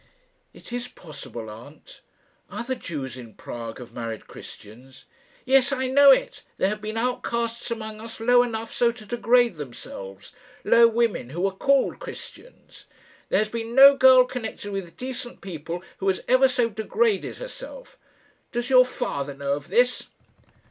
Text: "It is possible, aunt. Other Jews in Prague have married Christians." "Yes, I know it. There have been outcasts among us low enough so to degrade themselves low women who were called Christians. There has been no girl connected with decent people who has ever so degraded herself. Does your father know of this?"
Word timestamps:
"It 0.51 0.73
is 0.73 0.87
possible, 0.87 1.47
aunt. 1.47 2.01
Other 2.49 2.73
Jews 2.73 3.17
in 3.19 3.35
Prague 3.35 3.77
have 3.77 3.93
married 3.93 4.25
Christians." 4.25 5.05
"Yes, 5.45 5.71
I 5.71 5.89
know 5.89 6.09
it. 6.09 6.41
There 6.57 6.69
have 6.69 6.81
been 6.81 6.97
outcasts 6.97 7.69
among 7.69 8.01
us 8.01 8.19
low 8.19 8.41
enough 8.41 8.73
so 8.73 8.91
to 8.91 9.05
degrade 9.05 9.57
themselves 9.57 10.31
low 10.63 10.87
women 10.87 11.29
who 11.29 11.41
were 11.41 11.51
called 11.51 11.99
Christians. 11.99 12.87
There 13.29 13.37
has 13.37 13.49
been 13.49 13.75
no 13.75 13.95
girl 13.95 14.25
connected 14.25 14.71
with 14.71 14.97
decent 14.97 15.39
people 15.39 15.83
who 15.99 16.07
has 16.07 16.21
ever 16.27 16.47
so 16.47 16.67
degraded 16.71 17.37
herself. 17.37 17.99
Does 18.51 18.71
your 18.71 18.85
father 18.85 19.35
know 19.35 19.53
of 19.53 19.67
this?" 19.67 20.07